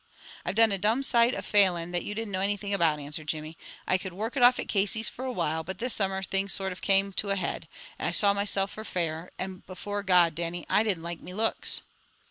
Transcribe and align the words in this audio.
"I've 0.43 0.55
done 0.55 0.71
a 0.71 0.79
domn 0.79 1.03
sight 1.03 1.35
of 1.35 1.45
faleing 1.45 1.91
that 1.91 2.03
you 2.03 2.15
didn't 2.15 2.31
know 2.31 2.39
anything 2.39 2.73
about," 2.73 2.97
answered 2.99 3.27
Jimmy. 3.27 3.55
"I 3.87 3.99
could 3.99 4.13
work 4.13 4.35
it 4.35 4.41
off 4.41 4.57
at 4.57 4.67
Casey's 4.67 5.09
for 5.09 5.25
a 5.25 5.31
while, 5.31 5.63
but 5.63 5.77
this 5.77 5.93
summer 5.93 6.23
things 6.23 6.53
sort 6.53 6.71
of 6.71 6.81
came 6.81 7.13
to 7.13 7.29
a 7.29 7.35
head, 7.35 7.67
and 7.99 8.07
I 8.07 8.11
saw 8.11 8.33
meself 8.33 8.71
for 8.71 8.83
fair, 8.83 9.29
and 9.37 9.63
before 9.67 10.01
God, 10.01 10.33
Dannie, 10.33 10.65
I 10.67 10.81
didn't 10.81 11.03
like 11.03 11.21
me 11.21 11.35
looks." 11.35 11.83